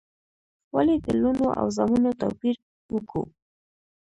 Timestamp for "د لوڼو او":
1.05-1.67